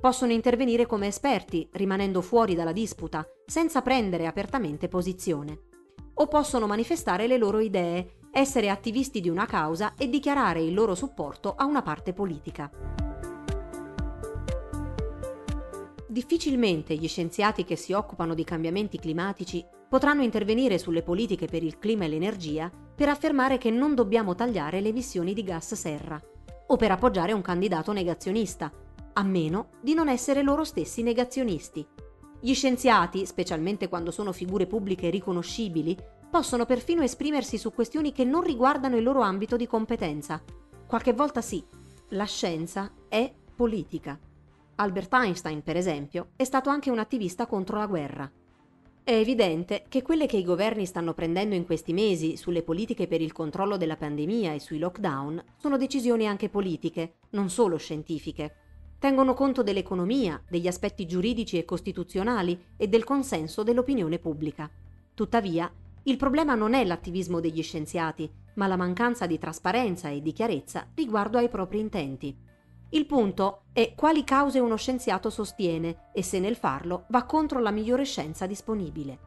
Possono 0.00 0.30
intervenire 0.30 0.86
come 0.86 1.08
esperti, 1.08 1.68
rimanendo 1.72 2.20
fuori 2.20 2.54
dalla 2.54 2.72
disputa, 2.72 3.26
senza 3.46 3.82
prendere 3.82 4.26
apertamente 4.26 4.88
posizione. 4.88 5.60
O 6.14 6.28
possono 6.28 6.66
manifestare 6.66 7.26
le 7.26 7.38
loro 7.38 7.60
idee, 7.60 8.18
essere 8.30 8.70
attivisti 8.70 9.20
di 9.20 9.28
una 9.28 9.46
causa 9.46 9.94
e 9.96 10.08
dichiarare 10.08 10.62
il 10.62 10.74
loro 10.74 10.94
supporto 10.94 11.54
a 11.56 11.64
una 11.64 11.82
parte 11.82 12.12
politica. 12.12 12.70
Difficilmente 16.06 16.94
gli 16.94 17.08
scienziati 17.08 17.64
che 17.64 17.74
si 17.74 17.92
occupano 17.92 18.34
di 18.34 18.44
cambiamenti 18.44 18.98
climatici 18.98 19.64
potranno 19.88 20.22
intervenire 20.22 20.78
sulle 20.78 21.02
politiche 21.02 21.46
per 21.46 21.62
il 21.62 21.78
clima 21.78 22.04
e 22.04 22.08
l'energia 22.08 22.70
per 22.94 23.08
affermare 23.08 23.58
che 23.58 23.70
non 23.70 23.94
dobbiamo 23.94 24.34
tagliare 24.34 24.80
le 24.80 24.90
emissioni 24.90 25.34
di 25.34 25.42
gas 25.42 25.74
serra. 25.74 26.20
o 26.66 26.76
per 26.76 26.90
appoggiare 26.90 27.32
un 27.32 27.42
candidato 27.42 27.92
negazionista, 27.92 28.72
a 29.12 29.22
meno 29.22 29.68
di 29.80 29.94
non 29.94 30.08
essere 30.08 30.42
loro 30.42 30.64
stessi 30.64 31.02
negazionisti. 31.02 31.86
Gli 32.44 32.52
scienziati, 32.52 33.24
specialmente 33.24 33.88
quando 33.88 34.10
sono 34.10 34.30
figure 34.30 34.66
pubbliche 34.66 35.08
riconoscibili, 35.08 35.96
possono 36.28 36.66
perfino 36.66 37.00
esprimersi 37.00 37.56
su 37.56 37.72
questioni 37.72 38.12
che 38.12 38.24
non 38.24 38.42
riguardano 38.42 38.98
il 38.98 39.02
loro 39.02 39.22
ambito 39.22 39.56
di 39.56 39.66
competenza. 39.66 40.42
Qualche 40.86 41.14
volta 41.14 41.40
sì, 41.40 41.64
la 42.08 42.26
scienza 42.26 42.92
è 43.08 43.32
politica. 43.56 44.20
Albert 44.74 45.14
Einstein, 45.14 45.62
per 45.62 45.78
esempio, 45.78 46.32
è 46.36 46.44
stato 46.44 46.68
anche 46.68 46.90
un 46.90 46.98
attivista 46.98 47.46
contro 47.46 47.78
la 47.78 47.86
guerra. 47.86 48.30
È 49.02 49.12
evidente 49.12 49.86
che 49.88 50.02
quelle 50.02 50.26
che 50.26 50.36
i 50.36 50.44
governi 50.44 50.84
stanno 50.84 51.14
prendendo 51.14 51.54
in 51.54 51.64
questi 51.64 51.94
mesi 51.94 52.36
sulle 52.36 52.62
politiche 52.62 53.06
per 53.06 53.22
il 53.22 53.32
controllo 53.32 53.78
della 53.78 53.96
pandemia 53.96 54.52
e 54.52 54.60
sui 54.60 54.78
lockdown 54.78 55.42
sono 55.56 55.78
decisioni 55.78 56.28
anche 56.28 56.50
politiche, 56.50 57.14
non 57.30 57.48
solo 57.48 57.78
scientifiche. 57.78 58.63
Tengono 59.04 59.34
conto 59.34 59.62
dell'economia, 59.62 60.42
degli 60.48 60.66
aspetti 60.66 61.04
giuridici 61.04 61.58
e 61.58 61.66
costituzionali 61.66 62.58
e 62.74 62.88
del 62.88 63.04
consenso 63.04 63.62
dell'opinione 63.62 64.18
pubblica. 64.18 64.70
Tuttavia, 65.12 65.70
il 66.04 66.16
problema 66.16 66.54
non 66.54 66.72
è 66.72 66.82
l'attivismo 66.86 67.38
degli 67.38 67.62
scienziati, 67.62 68.32
ma 68.54 68.66
la 68.66 68.78
mancanza 68.78 69.26
di 69.26 69.38
trasparenza 69.38 70.08
e 70.08 70.22
di 70.22 70.32
chiarezza 70.32 70.86
riguardo 70.94 71.36
ai 71.36 71.50
propri 71.50 71.80
intenti. 71.80 72.34
Il 72.88 73.04
punto 73.04 73.64
è 73.74 73.92
quali 73.94 74.24
cause 74.24 74.58
uno 74.58 74.76
scienziato 74.76 75.28
sostiene 75.28 76.08
e 76.14 76.22
se 76.22 76.40
nel 76.40 76.56
farlo 76.56 77.04
va 77.08 77.24
contro 77.24 77.60
la 77.60 77.70
migliore 77.70 78.04
scienza 78.04 78.46
disponibile. 78.46 79.18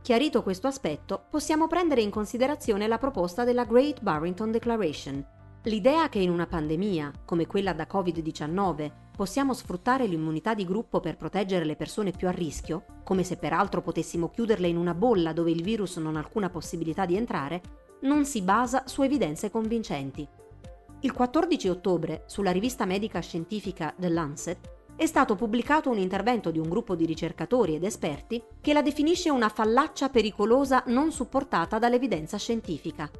Chiarito 0.00 0.42
questo 0.42 0.66
aspetto, 0.66 1.24
possiamo 1.28 1.66
prendere 1.66 2.00
in 2.00 2.08
considerazione 2.08 2.86
la 2.86 2.96
proposta 2.96 3.44
della 3.44 3.66
Great 3.66 4.00
Barrington 4.00 4.50
Declaration. 4.50 5.22
L'idea 5.64 6.08
che 6.08 6.18
in 6.18 6.30
una 6.30 6.46
pandemia, 6.46 7.12
come 7.26 7.46
quella 7.46 7.74
da 7.74 7.86
Covid-19, 7.86 8.90
possiamo 9.14 9.52
sfruttare 9.52 10.06
l'immunità 10.06 10.54
di 10.54 10.64
gruppo 10.64 11.00
per 11.00 11.18
proteggere 11.18 11.66
le 11.66 11.76
persone 11.76 12.12
più 12.12 12.28
a 12.28 12.30
rischio, 12.30 12.84
come 13.04 13.24
se 13.24 13.36
peraltro 13.36 13.82
potessimo 13.82 14.30
chiuderle 14.30 14.68
in 14.68 14.78
una 14.78 14.94
bolla 14.94 15.34
dove 15.34 15.50
il 15.50 15.62
virus 15.62 15.98
non 15.98 16.16
ha 16.16 16.18
alcuna 16.20 16.48
possibilità 16.48 17.04
di 17.04 17.14
entrare, 17.14 17.60
non 18.00 18.24
si 18.24 18.40
basa 18.40 18.84
su 18.86 19.02
evidenze 19.02 19.50
convincenti. 19.50 20.26
Il 21.00 21.12
14 21.12 21.68
ottobre, 21.68 22.22
sulla 22.24 22.52
rivista 22.52 22.86
medica 22.86 23.20
scientifica 23.20 23.92
The 23.94 24.08
Lancet, 24.08 24.58
è 24.96 25.04
stato 25.04 25.34
pubblicato 25.34 25.90
un 25.90 25.98
intervento 25.98 26.50
di 26.50 26.58
un 26.58 26.70
gruppo 26.70 26.94
di 26.94 27.04
ricercatori 27.04 27.74
ed 27.74 27.84
esperti 27.84 28.42
che 28.62 28.72
la 28.72 28.80
definisce 28.80 29.28
una 29.28 29.50
fallaccia 29.50 30.08
pericolosa 30.08 30.84
non 30.86 31.12
supportata 31.12 31.78
dall'evidenza 31.78 32.38
scientifica. 32.38 33.10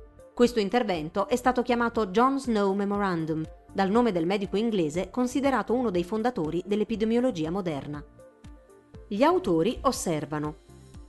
Questo 0.41 0.59
intervento 0.59 1.29
è 1.29 1.37
stato 1.37 1.61
chiamato 1.61 2.07
John 2.07 2.41
Snow 2.41 2.73
Memorandum, 2.73 3.47
dal 3.71 3.91
nome 3.91 4.11
del 4.11 4.25
medico 4.25 4.57
inglese 4.57 5.11
considerato 5.11 5.75
uno 5.75 5.91
dei 5.91 6.03
fondatori 6.03 6.63
dell'epidemiologia 6.65 7.51
moderna. 7.51 8.03
Gli 9.07 9.23
autori 9.23 9.77
osservano 9.83 10.61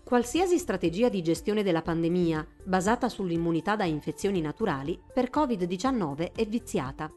Qualsiasi 0.03 0.57
strategia 0.57 1.07
di 1.07 1.21
gestione 1.21 1.63
della 1.63 1.81
pandemia 1.81 2.45
basata 2.65 3.07
sull'immunità 3.07 3.77
da 3.77 3.85
infezioni 3.85 4.41
naturali 4.41 5.01
per 5.13 5.29
Covid-19 5.29 6.33
è 6.33 6.45
viziata. 6.45 7.09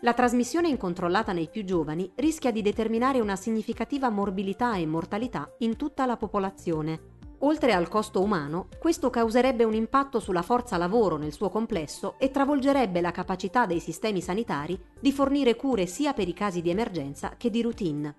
La 0.00 0.14
trasmissione 0.14 0.68
incontrollata 0.68 1.32
nei 1.32 1.50
più 1.50 1.64
giovani 1.64 2.10
rischia 2.14 2.50
di 2.50 2.62
determinare 2.62 3.20
una 3.20 3.36
significativa 3.36 4.08
morbilità 4.08 4.76
e 4.76 4.86
mortalità 4.86 5.54
in 5.58 5.76
tutta 5.76 6.06
la 6.06 6.16
popolazione. 6.16 7.17
Oltre 7.42 7.72
al 7.72 7.88
costo 7.88 8.20
umano, 8.20 8.66
questo 8.80 9.10
causerebbe 9.10 9.62
un 9.62 9.74
impatto 9.74 10.18
sulla 10.18 10.42
forza 10.42 10.76
lavoro 10.76 11.16
nel 11.16 11.32
suo 11.32 11.50
complesso 11.50 12.16
e 12.18 12.32
travolgerebbe 12.32 13.00
la 13.00 13.12
capacità 13.12 13.64
dei 13.64 13.78
sistemi 13.78 14.20
sanitari 14.20 14.76
di 14.98 15.12
fornire 15.12 15.54
cure 15.54 15.86
sia 15.86 16.12
per 16.14 16.26
i 16.26 16.32
casi 16.32 16.62
di 16.62 16.70
emergenza 16.70 17.34
che 17.36 17.48
di 17.48 17.62
routine. 17.62 18.16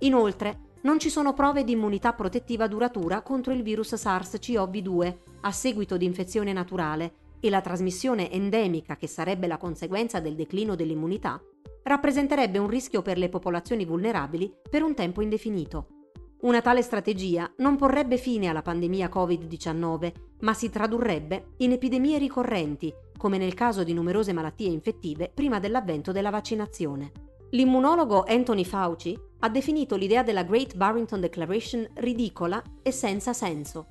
Inoltre, 0.00 0.66
non 0.82 0.98
ci 0.98 1.08
sono 1.08 1.32
prove 1.32 1.64
di 1.64 1.72
immunità 1.72 2.12
protettiva 2.12 2.68
duratura 2.68 3.22
contro 3.22 3.54
il 3.54 3.62
virus 3.62 3.94
SARS-CoV-2 3.94 5.16
a 5.40 5.50
seguito 5.50 5.96
di 5.96 6.04
infezione 6.04 6.52
naturale 6.52 7.14
e 7.40 7.48
la 7.48 7.62
trasmissione 7.62 8.30
endemica, 8.30 8.96
che 8.96 9.06
sarebbe 9.06 9.46
la 9.46 9.56
conseguenza 9.56 10.20
del 10.20 10.34
declino 10.34 10.74
dell'immunità, 10.74 11.40
rappresenterebbe 11.84 12.58
un 12.58 12.68
rischio 12.68 13.00
per 13.00 13.16
le 13.16 13.30
popolazioni 13.30 13.86
vulnerabili 13.86 14.52
per 14.68 14.82
un 14.82 14.94
tempo 14.94 15.22
indefinito. 15.22 15.97
Una 16.40 16.60
tale 16.60 16.82
strategia 16.82 17.50
non 17.56 17.74
porrebbe 17.74 18.16
fine 18.16 18.46
alla 18.46 18.62
pandemia 18.62 19.10
Covid-19, 19.12 20.12
ma 20.40 20.54
si 20.54 20.70
tradurrebbe 20.70 21.54
in 21.58 21.72
epidemie 21.72 22.16
ricorrenti, 22.16 22.94
come 23.16 23.38
nel 23.38 23.54
caso 23.54 23.82
di 23.82 23.92
numerose 23.92 24.32
malattie 24.32 24.68
infettive 24.68 25.32
prima 25.34 25.58
dell'avvento 25.58 26.12
della 26.12 26.30
vaccinazione. 26.30 27.10
L'immunologo 27.50 28.22
Anthony 28.24 28.64
Fauci 28.64 29.18
ha 29.40 29.48
definito 29.48 29.96
l'idea 29.96 30.22
della 30.22 30.44
Great 30.44 30.76
Barrington 30.76 31.18
Declaration 31.18 31.88
ridicola 31.94 32.62
e 32.82 32.92
senza 32.92 33.32
senso. 33.32 33.86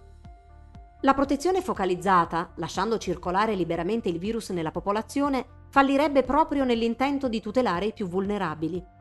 La 1.01 1.13
protezione 1.13 1.62
focalizzata, 1.62 2.54
lasciando 2.56 2.98
circolare 2.98 3.56
liberamente 3.56 4.08
il 4.08 4.20
virus 4.20 4.51
nella 4.51 4.72
popolazione, 4.72 5.66
fallirebbe 5.70 6.24
proprio 6.24 6.63
nell'intento 6.63 7.27
di 7.27 7.42
tutelare 7.42 7.88
i 7.88 7.94
più 7.94 8.08
vulnerabili, 8.08 8.96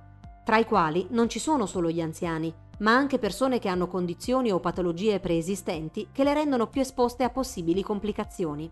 tra 0.46 0.58
i 0.58 0.64
quali 0.64 1.06
non 1.10 1.28
ci 1.28 1.40
sono 1.40 1.66
solo 1.66 1.90
gli 1.90 2.00
anziani, 2.00 2.54
ma 2.78 2.94
anche 2.94 3.18
persone 3.18 3.58
che 3.58 3.68
hanno 3.68 3.86
condizioni 3.86 4.50
o 4.50 4.60
patologie 4.60 5.20
preesistenti 5.20 6.08
che 6.12 6.24
le 6.24 6.34
rendono 6.34 6.66
più 6.68 6.80
esposte 6.80 7.24
a 7.24 7.30
possibili 7.30 7.82
complicazioni. 7.82 8.70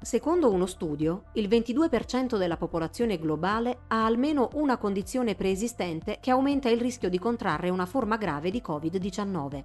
Secondo 0.00 0.50
uno 0.50 0.66
studio, 0.66 1.24
il 1.34 1.48
22% 1.48 2.36
della 2.36 2.58
popolazione 2.58 3.18
globale 3.18 3.84
ha 3.88 4.04
almeno 4.04 4.50
una 4.54 4.76
condizione 4.76 5.34
preesistente 5.34 6.18
che 6.20 6.30
aumenta 6.30 6.68
il 6.68 6.80
rischio 6.80 7.08
di 7.08 7.18
contrarre 7.18 7.70
una 7.70 7.86
forma 7.86 8.16
grave 8.16 8.50
di 8.50 8.62
Covid-19. 8.62 9.64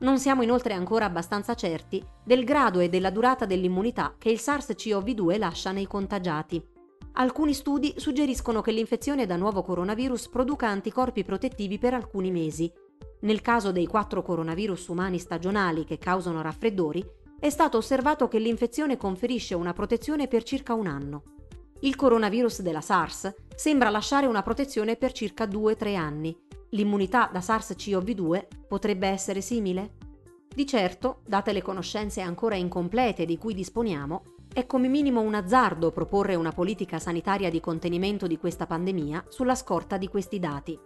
Non 0.00 0.18
siamo 0.18 0.42
inoltre 0.42 0.74
ancora 0.74 1.04
abbastanza 1.04 1.54
certi 1.54 2.04
del 2.24 2.44
grado 2.44 2.80
e 2.80 2.88
della 2.88 3.10
durata 3.10 3.46
dell'immunità 3.46 4.16
che 4.18 4.28
il 4.28 4.40
SARS-CoV-2 4.40 5.38
lascia 5.38 5.70
nei 5.70 5.86
contagiati. 5.86 6.60
Alcuni 7.12 7.54
studi 7.54 7.94
suggeriscono 7.96 8.60
che 8.60 8.72
l'infezione 8.72 9.24
da 9.24 9.36
nuovo 9.36 9.62
coronavirus 9.62 10.30
produca 10.30 10.66
anticorpi 10.66 11.22
protettivi 11.22 11.78
per 11.78 11.94
alcuni 11.94 12.32
mesi. 12.32 12.70
Nel 13.24 13.40
caso 13.40 13.72
dei 13.72 13.86
quattro 13.86 14.22
coronavirus 14.22 14.88
umani 14.88 15.18
stagionali 15.18 15.84
che 15.84 15.96
causano 15.96 16.42
raffreddori, 16.42 17.02
è 17.40 17.48
stato 17.48 17.78
osservato 17.78 18.28
che 18.28 18.38
l'infezione 18.38 18.98
conferisce 18.98 19.54
una 19.54 19.72
protezione 19.72 20.28
per 20.28 20.42
circa 20.42 20.74
un 20.74 20.86
anno. 20.86 21.22
Il 21.80 21.96
coronavirus 21.96 22.60
della 22.60 22.82
SARS 22.82 23.34
sembra 23.54 23.88
lasciare 23.88 24.26
una 24.26 24.42
protezione 24.42 24.96
per 24.96 25.12
circa 25.12 25.46
2-3 25.46 25.96
anni. 25.96 26.36
L'immunità 26.70 27.30
da 27.32 27.40
SARS-CoV-2 27.40 28.46
potrebbe 28.68 29.08
essere 29.08 29.40
simile? 29.40 29.94
Di 30.54 30.66
certo, 30.66 31.22
date 31.26 31.52
le 31.52 31.62
conoscenze 31.62 32.20
ancora 32.20 32.56
incomplete 32.56 33.24
di 33.24 33.38
cui 33.38 33.54
disponiamo, 33.54 34.22
è 34.52 34.66
come 34.66 34.88
minimo 34.88 35.20
un 35.20 35.34
azzardo 35.34 35.90
proporre 35.90 36.34
una 36.34 36.52
politica 36.52 36.98
sanitaria 36.98 37.50
di 37.50 37.58
contenimento 37.58 38.26
di 38.26 38.36
questa 38.38 38.66
pandemia 38.66 39.24
sulla 39.28 39.54
scorta 39.54 39.96
di 39.96 40.08
questi 40.08 40.38
dati. 40.38 40.78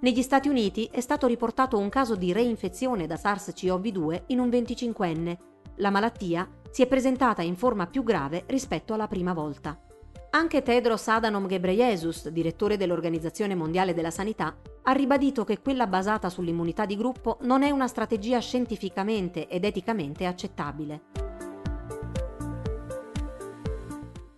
Negli 0.00 0.22
Stati 0.22 0.48
Uniti 0.48 0.88
è 0.92 1.00
stato 1.00 1.26
riportato 1.26 1.76
un 1.76 1.88
caso 1.88 2.14
di 2.14 2.32
reinfezione 2.32 3.08
da 3.08 3.16
SARS-CoV-2 3.16 4.22
in 4.26 4.38
un 4.38 4.48
25enne 4.48 5.36
la 5.78 5.90
malattia 5.90 6.48
si 6.70 6.82
è 6.82 6.86
presentata 6.86 7.42
in 7.42 7.56
forma 7.56 7.88
più 7.88 8.04
grave 8.04 8.44
rispetto 8.46 8.94
alla 8.94 9.08
prima 9.08 9.32
volta. 9.32 9.76
Anche 10.30 10.62
Tedros 10.62 11.08
Adhanom 11.08 11.48
Ghebreyesus, 11.48 12.28
direttore 12.28 12.76
dell'Organizzazione 12.76 13.56
Mondiale 13.56 13.92
della 13.92 14.12
Sanità, 14.12 14.56
ha 14.82 14.92
ribadito 14.92 15.42
che 15.42 15.60
quella 15.60 15.88
basata 15.88 16.28
sull'immunità 16.28 16.86
di 16.86 16.96
gruppo 16.96 17.38
non 17.42 17.64
è 17.64 17.70
una 17.70 17.88
strategia 17.88 18.38
scientificamente 18.38 19.48
ed 19.48 19.64
eticamente 19.64 20.26
accettabile. 20.26 21.00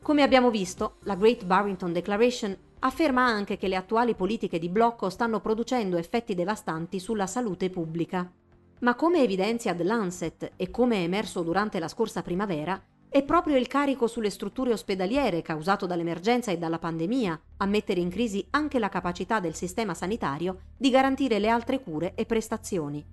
Come 0.01 0.23
abbiamo 0.23 0.51
visto, 0.51 0.97
la 1.03 1.17
Great 1.17 1.45
Barrington 1.45 1.93
Declaration 1.93 2.57
afferma 2.81 3.25
anche 3.25 3.57
che 3.57 3.69
le 3.69 3.77
attuali 3.77 4.15
politiche 4.15 4.59
di 4.59 4.69
blocco 4.69 5.09
stanno 5.11 5.41
producendo 5.41 5.97
effetti 5.97 6.35
devastanti 6.35 6.99
sulla 6.99 7.27
salute 7.27 7.71
pubblica. 7.71 8.31
Ma 8.81 8.95
come 8.95 9.23
evidenzia 9.23 9.75
The 9.75 9.85
Lancet 9.85 10.53
e 10.57 10.71
come 10.71 10.97
è 10.97 11.01
emerso 11.01 11.43
durante 11.43 11.79
la 11.79 11.89
scorsa 11.89 12.23
primavera, 12.23 12.83
è 13.09 13.25
proprio 13.25 13.57
il 13.57 13.67
carico 13.67 14.07
sulle 14.07 14.31
strutture 14.31 14.73
ospedaliere 14.73 15.43
causato 15.43 15.85
dall'emergenza 15.85 16.53
e 16.53 16.59
dalla 16.59 16.79
pandemia 16.79 17.41
a 17.57 17.67
mettere 17.67 18.01
in 18.01 18.09
crisi 18.09 18.47
anche 18.51 18.79
la 18.79 18.89
capacità 18.89 19.41
del 19.41 19.55
sistema 19.55 19.95
sanitario 19.95 20.61
di 20.77 20.91
garantire 20.91 21.41
le 21.41 21.49
altre 21.49 21.81
cure 21.81 22.15
e 22.15 22.25
prestazioni. 22.25 23.05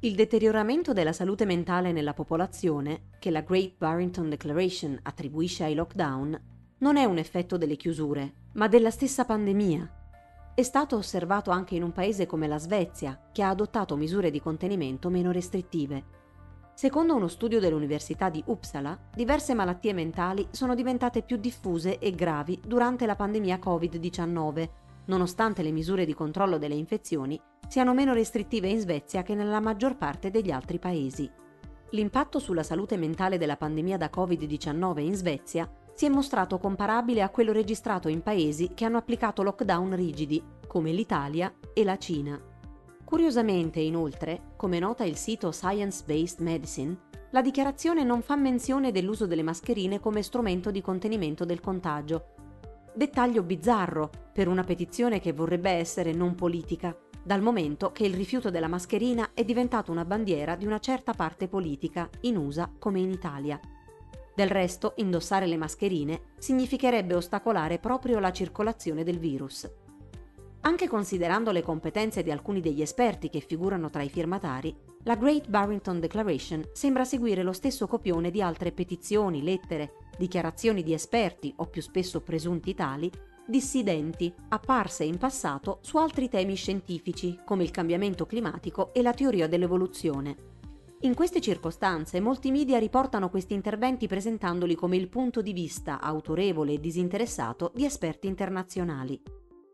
Il 0.00 0.14
deterioramento 0.14 0.92
della 0.92 1.12
salute 1.12 1.46
mentale 1.46 1.92
nella 1.92 2.12
popolazione, 2.12 3.10
che 3.18 3.30
la 3.30 3.40
Great 3.40 3.74
Barrington 3.78 4.28
Declaration 4.28 4.98
attribuisce 5.02 5.64
ai 5.64 5.74
lockdown, 5.74 6.38
non 6.78 6.96
è 6.96 7.04
un 7.04 7.16
effetto 7.16 7.56
delle 7.56 7.76
chiusure, 7.76 8.32
ma 8.52 8.68
della 8.68 8.90
stessa 8.90 9.24
pandemia 9.24 9.90
è 10.54 10.62
stato 10.62 10.96
osservato 10.96 11.50
anche 11.50 11.74
in 11.74 11.82
un 11.82 11.92
paese 11.92 12.24
come 12.24 12.46
la 12.46 12.58
Svezia, 12.58 13.28
che 13.30 13.42
ha 13.42 13.50
adottato 13.50 13.94
misure 13.94 14.30
di 14.30 14.40
contenimento 14.40 15.10
meno 15.10 15.30
restrittive. 15.30 16.04
Secondo 16.72 17.14
uno 17.14 17.28
studio 17.28 17.60
dell'Università 17.60 18.30
di 18.30 18.42
Uppsala, 18.46 18.98
diverse 19.14 19.52
malattie 19.52 19.92
mentali 19.92 20.48
sono 20.50 20.74
diventate 20.74 21.20
più 21.20 21.36
diffuse 21.36 21.98
e 21.98 22.10
gravi 22.12 22.58
durante 22.64 23.04
la 23.04 23.16
pandemia 23.16 23.58
Covid-19, 23.62 24.68
nonostante 25.06 25.62
le 25.62 25.72
misure 25.72 26.06
di 26.06 26.14
controllo 26.14 26.56
delle 26.56 26.74
infezioni 26.74 27.38
siano 27.68 27.92
meno 27.92 28.14
restrittive 28.14 28.68
in 28.68 28.80
Svezia 28.80 29.22
che 29.22 29.34
nella 29.34 29.60
maggior 29.60 29.96
parte 29.96 30.30
degli 30.30 30.50
altri 30.50 30.78
paesi. 30.78 31.30
L'impatto 31.90 32.38
sulla 32.38 32.62
salute 32.62 32.96
mentale 32.96 33.36
della 33.36 33.56
pandemia 33.56 33.98
da 33.98 34.10
Covid-19 34.10 35.00
in 35.00 35.14
Svezia 35.14 35.70
si 35.96 36.04
è 36.04 36.10
mostrato 36.10 36.58
comparabile 36.58 37.22
a 37.22 37.30
quello 37.30 37.52
registrato 37.52 38.08
in 38.08 38.22
paesi 38.22 38.72
che 38.74 38.84
hanno 38.84 38.98
applicato 38.98 39.42
lockdown 39.42 39.96
rigidi, 39.96 40.42
come 40.66 40.92
l'Italia 40.92 41.50
e 41.72 41.84
la 41.84 41.96
Cina. 41.96 42.38
Curiosamente, 43.02 43.80
inoltre, 43.80 44.52
come 44.56 44.78
nota 44.78 45.04
il 45.04 45.16
sito 45.16 45.50
Science 45.52 46.04
Based 46.06 46.40
Medicine, 46.40 47.04
la 47.30 47.40
dichiarazione 47.40 48.04
non 48.04 48.20
fa 48.20 48.36
menzione 48.36 48.92
dell'uso 48.92 49.26
delle 49.26 49.42
mascherine 49.42 49.98
come 49.98 50.22
strumento 50.22 50.70
di 50.70 50.82
contenimento 50.82 51.46
del 51.46 51.60
contagio. 51.60 52.34
Dettaglio 52.94 53.42
bizzarro 53.42 54.10
per 54.34 54.48
una 54.48 54.64
petizione 54.64 55.18
che 55.18 55.32
vorrebbe 55.32 55.70
essere 55.70 56.12
non 56.12 56.34
politica, 56.34 56.94
dal 57.22 57.40
momento 57.40 57.90
che 57.90 58.04
il 58.04 58.12
rifiuto 58.12 58.50
della 58.50 58.68
mascherina 58.68 59.30
è 59.32 59.44
diventato 59.44 59.92
una 59.92 60.04
bandiera 60.04 60.56
di 60.56 60.66
una 60.66 60.78
certa 60.78 61.14
parte 61.14 61.48
politica, 61.48 62.10
in 62.20 62.36
USA 62.36 62.70
come 62.78 63.00
in 63.00 63.10
Italia. 63.10 63.58
Del 64.36 64.50
resto, 64.50 64.92
indossare 64.96 65.46
le 65.46 65.56
mascherine 65.56 66.20
significherebbe 66.36 67.14
ostacolare 67.14 67.78
proprio 67.78 68.18
la 68.18 68.32
circolazione 68.32 69.02
del 69.02 69.18
virus. 69.18 69.66
Anche 70.60 70.88
considerando 70.88 71.52
le 71.52 71.62
competenze 71.62 72.22
di 72.22 72.30
alcuni 72.30 72.60
degli 72.60 72.82
esperti 72.82 73.30
che 73.30 73.40
figurano 73.40 73.88
tra 73.88 74.02
i 74.02 74.10
firmatari, 74.10 74.76
la 75.04 75.16
Great 75.16 75.48
Barrington 75.48 76.00
Declaration 76.00 76.68
sembra 76.74 77.06
seguire 77.06 77.42
lo 77.42 77.54
stesso 77.54 77.86
copione 77.86 78.30
di 78.30 78.42
altre 78.42 78.72
petizioni, 78.72 79.42
lettere, 79.42 79.94
dichiarazioni 80.18 80.82
di 80.82 80.92
esperti, 80.92 81.54
o 81.56 81.64
più 81.64 81.80
spesso 81.80 82.20
presunti 82.20 82.74
tali, 82.74 83.10
dissidenti, 83.46 84.30
apparse 84.48 85.04
in 85.04 85.16
passato 85.16 85.78
su 85.80 85.96
altri 85.96 86.28
temi 86.28 86.56
scientifici, 86.56 87.40
come 87.42 87.62
il 87.62 87.70
cambiamento 87.70 88.26
climatico 88.26 88.92
e 88.92 89.00
la 89.00 89.14
teoria 89.14 89.48
dell'evoluzione. 89.48 90.55
In 91.06 91.14
queste 91.14 91.40
circostanze 91.40 92.18
molti 92.18 92.50
media 92.50 92.80
riportano 92.80 93.30
questi 93.30 93.54
interventi 93.54 94.08
presentandoli 94.08 94.74
come 94.74 94.96
il 94.96 95.08
punto 95.08 95.40
di 95.40 95.52
vista 95.52 96.00
autorevole 96.00 96.72
e 96.72 96.80
disinteressato 96.80 97.70
di 97.72 97.84
esperti 97.84 98.26
internazionali. 98.26 99.22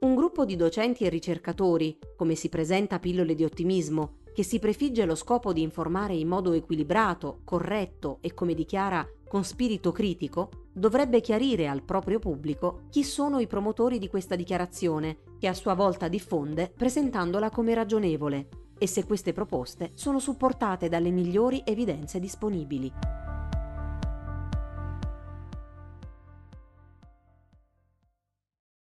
Un 0.01 0.15
gruppo 0.15 0.45
di 0.45 0.57
docenti 0.57 1.05
e 1.05 1.09
ricercatori, 1.09 1.97
come 2.19 2.35
si 2.35 2.51
presenta 2.51 2.99
pillole 2.99 3.35
di 3.35 3.45
ottimismo, 3.45 4.17
che 4.35 4.43
si 4.43 4.59
prefigge 4.59 5.07
lo 5.07 5.15
scopo 5.15 5.55
di 5.55 5.63
informare 5.63 6.13
in 6.13 6.29
modo 6.29 6.53
equilibrato, 6.53 7.41
corretto 7.45 8.19
e, 8.21 8.35
come 8.35 8.53
dichiara, 8.53 9.09
con 9.27 9.43
spirito 9.43 9.91
critico, 9.91 10.51
dovrebbe 10.71 11.23
chiarire 11.23 11.67
al 11.67 11.83
proprio 11.83 12.19
pubblico 12.19 12.83
chi 12.91 13.03
sono 13.03 13.39
i 13.39 13.47
promotori 13.47 13.99
di 13.99 14.09
questa 14.09 14.37
dichiarazione, 14.37 15.17
che 15.39 15.49
a 15.49 15.55
sua 15.55 15.73
volta 15.73 16.09
diffonde 16.09 16.71
presentandola 16.77 17.49
come 17.49 17.73
ragionevole, 17.73 18.49
e 18.83 18.89
se 18.89 19.05
queste 19.05 19.33
proposte 19.33 19.93
sono 19.95 20.19
supportate 20.19 20.89
dalle 20.89 21.13
migliori 21.13 21.63
evidenze 21.65 22.19
disponibili. 22.19 23.32